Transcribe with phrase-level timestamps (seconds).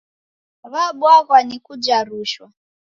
[0.71, 2.47] W'abwaghwa ni kuja rushwa.